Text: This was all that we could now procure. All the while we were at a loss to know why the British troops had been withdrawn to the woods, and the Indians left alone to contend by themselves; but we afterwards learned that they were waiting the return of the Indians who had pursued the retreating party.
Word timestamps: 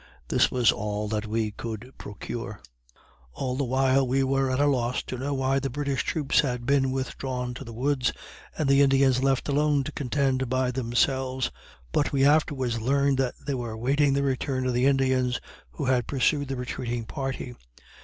This 0.29 0.49
was 0.49 0.71
all 0.71 1.07
that 1.09 1.27
we 1.27 1.51
could 1.51 1.83
now 1.85 1.91
procure. 1.95 2.59
All 3.33 3.55
the 3.55 3.63
while 3.63 4.07
we 4.07 4.23
were 4.23 4.49
at 4.49 4.59
a 4.59 4.65
loss 4.65 5.03
to 5.03 5.15
know 5.19 5.35
why 5.35 5.59
the 5.59 5.69
British 5.69 6.01
troops 6.03 6.39
had 6.39 6.65
been 6.65 6.89
withdrawn 6.89 7.53
to 7.53 7.63
the 7.63 7.71
woods, 7.71 8.11
and 8.57 8.67
the 8.67 8.81
Indians 8.81 9.21
left 9.21 9.47
alone 9.47 9.83
to 9.83 9.91
contend 9.91 10.49
by 10.49 10.71
themselves; 10.71 11.51
but 11.91 12.11
we 12.11 12.25
afterwards 12.25 12.81
learned 12.81 13.19
that 13.19 13.35
they 13.45 13.53
were 13.53 13.77
waiting 13.77 14.13
the 14.13 14.23
return 14.23 14.65
of 14.65 14.73
the 14.73 14.87
Indians 14.87 15.39
who 15.69 15.85
had 15.85 16.07
pursued 16.07 16.47
the 16.47 16.55
retreating 16.55 17.05
party. 17.05 17.55